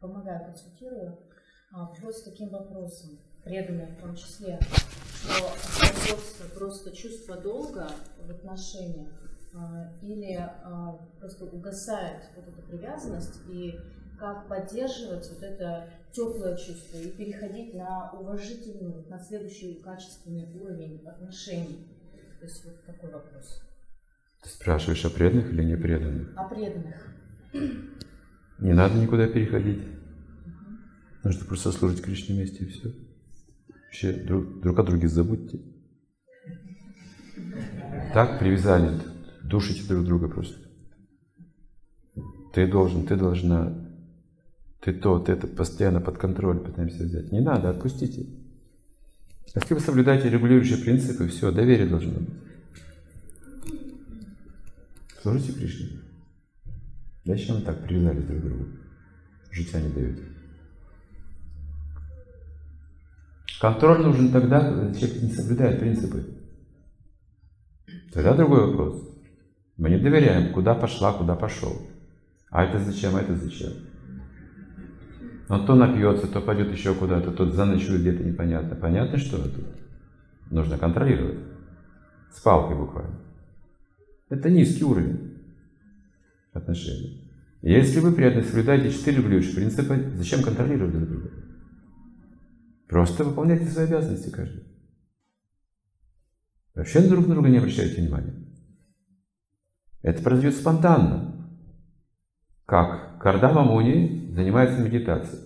помогаю, 0.00 0.44
консультирую, 0.46 1.18
а, 1.72 1.86
приходят 1.86 2.16
с 2.16 2.22
таким 2.22 2.48
вопросом, 2.48 3.18
преданные 3.44 3.88
в 3.88 4.00
том 4.00 4.14
числе, 4.16 4.58
что 5.20 6.48
просто 6.54 6.94
чувство 6.94 7.36
долга 7.36 7.88
в 8.18 8.30
отношениях 8.30 9.12
а, 9.54 9.92
или 10.02 10.34
а, 10.34 10.98
просто 11.18 11.44
угасает 11.44 12.22
вот 12.36 12.48
эта 12.48 12.62
привязанность 12.62 13.40
и 13.48 13.78
как 14.18 14.48
поддерживать 14.48 15.28
вот 15.30 15.42
это 15.42 15.90
теплое 16.12 16.56
чувство 16.56 16.98
и 16.98 17.10
переходить 17.10 17.74
на 17.74 18.10
уважительный, 18.12 19.06
на 19.08 19.18
следующий 19.18 19.76
качественный 19.76 20.48
уровень 20.60 21.06
отношений. 21.06 21.86
То 22.40 22.46
есть 22.46 22.64
вот 22.64 22.84
такой 22.84 23.10
вопрос. 23.10 23.62
Ты 24.42 24.48
спрашиваешь 24.48 25.04
о 25.04 25.10
преданных 25.10 25.52
или 25.52 25.64
не 25.64 25.76
преданных? 25.76 26.36
О 26.36 26.44
преданных. 26.48 27.14
Не 28.58 28.72
надо 28.72 28.98
никуда 28.98 29.26
переходить. 29.28 29.82
Нужно 31.22 31.44
просто 31.44 31.72
служить 31.72 32.02
Кришне 32.02 32.34
вместе 32.34 32.64
и 32.64 32.68
все. 32.68 32.92
Вообще 33.68 34.12
друг, 34.12 34.60
друг 34.60 34.78
о 34.78 34.82
друге 34.82 35.08
забудьте. 35.08 35.60
Так 38.12 38.38
привязали, 38.38 38.98
душите 39.44 39.86
друг 39.88 40.04
друга 40.04 40.28
просто. 40.28 40.56
Ты 42.52 42.66
должен, 42.66 43.06
ты 43.06 43.16
должна, 43.16 43.72
ты 44.80 44.92
то, 44.92 45.18
ты 45.18 45.32
это 45.32 45.46
постоянно 45.46 46.00
под 46.00 46.18
контроль 46.18 46.58
пытаемся 46.58 47.04
взять. 47.04 47.30
Не 47.30 47.40
надо, 47.40 47.70
отпустите. 47.70 48.26
Если 49.54 49.74
вы 49.74 49.80
соблюдаете 49.80 50.28
регулирующие 50.28 50.78
принципы, 50.78 51.28
все, 51.28 51.52
доверие 51.52 51.86
должно 51.86 52.12
быть. 52.12 52.28
Служите 55.22 55.52
Кришне. 55.52 56.07
Зачем 57.28 57.56
вы 57.56 57.62
так 57.62 57.84
привязались 57.84 58.24
друг 58.24 58.40
к 58.40 58.44
другу? 58.44 58.64
Жития 59.50 59.82
не 59.82 59.92
даете. 59.92 60.22
Контроль 63.60 64.00
нужен 64.00 64.32
тогда, 64.32 64.60
когда 64.60 64.94
человек 64.94 65.22
не 65.22 65.30
соблюдает 65.32 65.78
принципы. 65.78 66.24
Тогда 68.14 68.34
другой 68.34 68.68
вопрос. 68.68 69.14
Мы 69.76 69.90
не 69.90 69.98
доверяем, 69.98 70.54
куда 70.54 70.74
пошла, 70.74 71.12
куда 71.12 71.36
пошел. 71.36 71.76
А 72.50 72.64
это 72.64 72.78
зачем, 72.78 73.14
а 73.14 73.20
это 73.20 73.36
зачем? 73.36 73.74
Он 75.50 75.66
то 75.66 75.74
напьется, 75.74 76.28
то 76.28 76.40
пойдет 76.40 76.72
еще 76.72 76.94
куда-то, 76.94 77.30
тот 77.32 77.52
заночует 77.52 78.00
где-то 78.00 78.24
непонятно. 78.24 78.74
Понятно, 78.74 79.18
что 79.18 79.36
тут? 79.36 79.66
Нужно 80.50 80.78
контролировать. 80.78 81.40
С 82.32 82.40
палкой 82.40 82.78
буквально. 82.78 83.18
Это 84.30 84.48
низкий 84.48 84.84
уровень 84.84 85.37
отношений. 86.58 87.28
Если 87.62 88.00
вы 88.00 88.12
преданно 88.12 88.44
соблюдаете 88.44 88.96
четыре 88.96 89.22
ключа 89.22 89.54
принципа, 89.54 89.96
зачем 90.14 90.42
контролировать 90.42 90.92
друг 90.92 91.08
друга? 91.08 91.30
Просто 92.88 93.24
выполняйте 93.24 93.66
свои 93.66 93.86
обязанности 93.86 94.30
каждый. 94.30 94.64
Вообще 96.74 97.00
друг 97.00 97.26
на 97.26 97.34
друга 97.34 97.48
не 97.48 97.58
обращайте 97.58 98.00
внимания. 98.00 98.34
Это 100.02 100.22
произойдет 100.22 100.54
спонтанно. 100.54 101.34
Как? 102.64 103.18
Кардама 103.20 103.64
Муни 103.64 104.30
занимается 104.32 104.80
медитацией. 104.80 105.42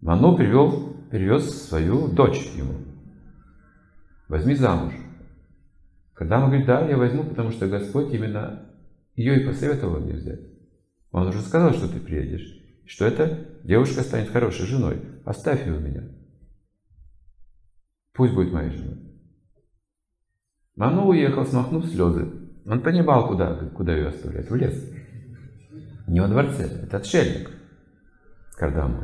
Ману 0.00 0.36
привел, 0.36 0.94
привез 1.10 1.66
свою 1.66 2.08
дочь 2.08 2.46
ему. 2.54 2.74
Возьми 4.28 4.54
замуж. 4.54 4.94
Кардама 6.12 6.46
говорит, 6.46 6.66
да, 6.66 6.86
я 6.86 6.96
возьму, 6.96 7.24
потому 7.24 7.50
что 7.50 7.66
Господь 7.66 8.14
именно 8.14 8.73
ее 9.14 9.42
и 9.42 9.46
посоветовал 9.46 10.00
мне 10.00 10.14
взять. 10.14 10.40
Он 11.12 11.28
уже 11.28 11.40
сказал, 11.40 11.72
что 11.72 11.88
ты 11.88 12.00
приедешь 12.00 12.64
что 12.86 13.06
эта 13.06 13.46
девушка 13.62 14.02
станет 14.02 14.30
хорошей 14.30 14.66
женой. 14.66 15.02
Оставь 15.24 15.66
ее 15.66 15.74
у 15.74 15.80
меня. 15.80 16.02
Пусть 18.12 18.34
будет 18.34 18.52
моей 18.52 18.70
женой. 18.70 18.98
Ману 20.76 21.06
уехал, 21.06 21.46
смахнув 21.46 21.86
слезы. 21.86 22.30
Он 22.66 22.80
понимал, 22.82 23.28
куда, 23.28 23.54
куда 23.70 23.94
ее 23.94 24.08
оставлять. 24.08 24.50
В 24.50 24.54
лес. 24.54 24.90
Не 26.06 26.20
во 26.20 26.28
дворце. 26.28 26.64
Это 26.64 26.98
отшельник. 26.98 27.50
Кардаму. 28.56 29.02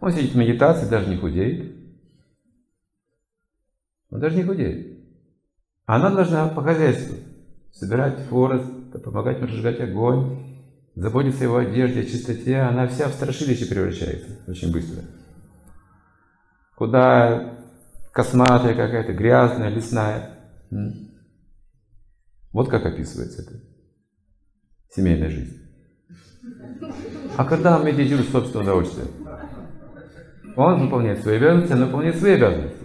Он 0.00 0.12
сидит 0.12 0.32
в 0.32 0.36
медитации, 0.36 0.88
даже 0.88 1.08
не 1.08 1.16
худеет. 1.16 1.76
Он 4.10 4.20
даже 4.20 4.36
не 4.36 4.42
худеет. 4.42 4.98
Она 5.86 6.10
должна 6.10 6.48
по 6.48 6.62
хозяйству 6.62 7.16
собирать 7.72 8.26
хворост, 8.28 8.70
помогать 8.98 9.40
разжигать 9.40 9.80
огонь, 9.80 10.38
заботится 10.94 11.40
о 11.40 11.44
его 11.44 11.56
одежде, 11.58 12.00
о 12.00 12.04
чистоте, 12.04 12.58
она 12.58 12.88
вся 12.88 13.08
в 13.08 13.12
страшилище 13.12 13.66
превращается 13.66 14.38
очень 14.46 14.72
быстро. 14.72 15.02
Куда 16.76 17.58
косматая 18.12 18.74
какая-то, 18.74 19.12
грязная, 19.12 19.70
лесная. 19.70 20.30
Вот 22.52 22.68
как 22.68 22.84
описывается 22.84 23.42
это. 23.42 23.60
Семейная 24.90 25.30
жизнь. 25.30 25.56
А 27.36 27.44
когда 27.44 27.78
он 27.78 27.86
медитирует 27.86 28.28
собственное 28.30 28.64
удовольствие? 28.64 29.06
Он 30.56 30.80
выполняет 30.80 31.20
свои 31.20 31.36
обязанности, 31.36 31.72
она 31.72 31.86
выполняет 31.86 32.16
свои 32.16 32.32
обязанности. 32.32 32.84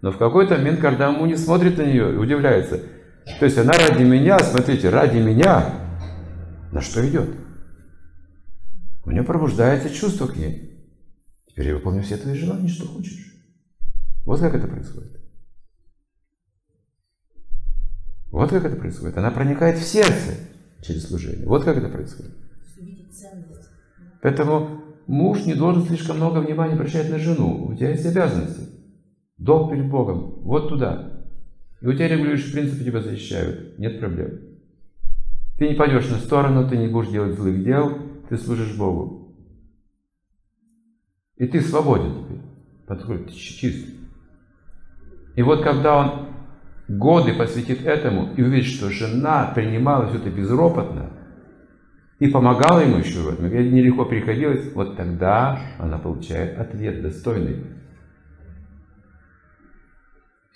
Но 0.00 0.12
в 0.12 0.18
какой-то 0.18 0.56
момент, 0.56 0.80
когда 0.80 1.08
ему 1.08 1.26
не 1.26 1.36
смотрит 1.36 1.76
на 1.76 1.82
нее, 1.82 2.18
удивляется. 2.18 2.80
То 3.38 3.44
есть 3.44 3.58
она 3.58 3.72
ради 3.72 4.02
меня, 4.02 4.38
смотрите, 4.38 4.88
ради 4.90 5.18
меня 5.18 5.74
на 6.72 6.80
что 6.80 7.06
идет? 7.08 7.28
У 9.04 9.10
нее 9.10 9.22
пробуждается 9.22 9.90
чувство 9.90 10.26
к 10.26 10.36
ней. 10.36 10.70
Теперь 11.48 11.68
я 11.68 11.74
выполню 11.74 12.02
все 12.02 12.16
твои 12.16 12.34
желания, 12.34 12.68
что 12.68 12.86
хочешь. 12.86 13.34
Вот 14.24 14.40
как 14.40 14.54
это 14.54 14.68
происходит. 14.68 15.20
Вот 18.30 18.50
как 18.50 18.64
это 18.64 18.76
происходит. 18.76 19.18
Она 19.18 19.30
проникает 19.30 19.78
в 19.78 19.82
сердце 19.82 20.34
через 20.82 21.08
служение. 21.08 21.46
Вот 21.46 21.64
как 21.64 21.76
это 21.76 21.88
происходит. 21.88 22.32
Поэтому 24.22 24.82
муж 25.06 25.44
не 25.46 25.54
должен 25.54 25.84
слишком 25.86 26.18
много 26.18 26.38
внимания 26.38 26.74
обращать 26.74 27.10
на 27.10 27.18
жену. 27.18 27.66
У 27.66 27.74
тебя 27.74 27.90
есть 27.90 28.06
обязанности. 28.06 28.68
Долг 29.38 29.72
перед 29.72 29.90
Богом. 29.90 30.42
Вот 30.42 30.68
туда. 30.68 31.19
И 31.80 31.86
у 31.86 31.92
тебя 31.92 32.08
регулирующие 32.08 32.52
принципы 32.52 32.84
тебя 32.84 33.00
защищают. 33.00 33.78
Нет 33.78 34.00
проблем. 34.00 34.40
Ты 35.58 35.68
не 35.68 35.74
пойдешь 35.74 36.08
на 36.08 36.18
сторону, 36.18 36.68
ты 36.68 36.76
не 36.76 36.88
будешь 36.88 37.10
делать 37.10 37.38
злых 37.38 37.62
дел, 37.62 37.98
ты 38.28 38.36
служишь 38.36 38.76
Богу. 38.76 39.34
И 41.36 41.46
ты 41.46 41.60
свободен 41.60 42.24
теперь, 42.24 42.40
подходит, 42.86 43.26
ты 43.28 43.32
чист. 43.32 43.88
И 45.36 45.42
вот 45.42 45.62
когда 45.62 45.96
он 45.96 46.28
годы 46.88 47.34
посвятит 47.34 47.84
этому 47.84 48.34
и 48.34 48.42
увидит, 48.42 48.66
что 48.66 48.90
жена 48.90 49.52
принимала 49.54 50.08
все 50.08 50.18
это 50.18 50.28
безропотно 50.28 51.10
и 52.18 52.28
помогала 52.28 52.80
ему 52.80 52.98
еще 52.98 53.20
в 53.20 53.28
этом, 53.28 53.46
и 53.46 53.70
нелегко 53.70 54.04
приходилось, 54.04 54.72
вот 54.74 54.96
тогда 54.96 55.60
она 55.78 55.98
получает 55.98 56.58
ответ 56.58 57.00
достойный. 57.00 57.79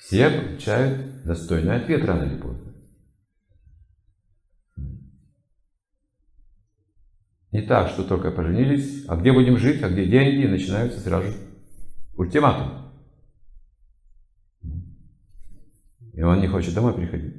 Все 0.04 0.28
получают 0.28 1.24
достойный 1.24 1.76
ответ 1.76 2.04
рано 2.04 2.24
или 2.24 2.38
поздно. 2.38 2.74
Не 7.52 7.62
так, 7.62 7.88
что 7.88 8.04
только 8.04 8.30
поженились, 8.30 9.06
а 9.08 9.16
где 9.16 9.32
будем 9.32 9.56
жить, 9.56 9.82
а 9.82 9.88
где 9.88 10.06
деньги, 10.06 10.44
и 10.44 10.48
начинаются 10.48 11.00
сразу 11.00 11.32
ультиматум. 12.16 12.92
И 16.12 16.20
он 16.20 16.40
не 16.42 16.48
хочет 16.48 16.74
домой 16.74 16.94
приходить. 16.94 17.36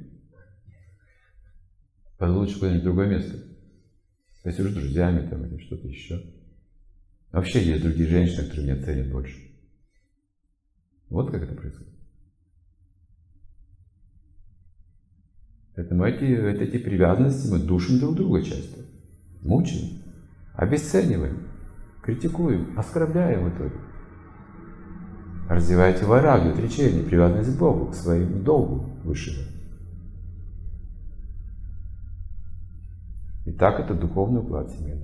Лучше 2.18 2.58
куда-нибудь 2.58 2.82
другое 2.82 3.06
место. 3.06 3.44
Посижу 4.42 4.70
с 4.70 4.74
друзьями 4.74 5.28
там 5.28 5.46
или 5.46 5.62
что-то 5.62 5.86
еще. 5.86 6.20
Вообще 7.30 7.62
есть 7.64 7.84
другие 7.84 8.08
женщины, 8.08 8.48
которые 8.48 8.74
меня 8.74 8.84
ценят 8.84 9.12
больше. 9.12 9.36
Вот 11.10 11.30
как 11.30 11.42
это 11.42 11.54
происходит. 11.54 11.95
Поэтому 15.76 16.04
эти, 16.04 16.24
эти 16.24 16.78
привязанности 16.78 17.50
мы 17.50 17.58
душим 17.58 18.00
друг 18.00 18.16
друга 18.16 18.42
часто. 18.42 18.80
Мучаем 19.42 20.06
обесцениваем, 20.56 21.48
критикуем, 22.02 22.78
оскорбляем 22.78 23.44
в 23.44 23.54
итоге. 23.54 23.76
Развивайте 25.48 26.04
варагу, 26.06 26.48
отречение, 26.48 27.04
привязанность 27.04 27.54
к 27.54 27.58
Богу, 27.58 27.86
к 27.92 27.94
своему 27.94 28.42
долгу 28.42 28.86
высшему. 29.04 29.44
И 33.44 33.52
так 33.52 33.78
это 33.78 33.94
духовный 33.94 34.40
уклад 34.40 34.70
семейной 34.70 34.94
жизни. 34.94 34.95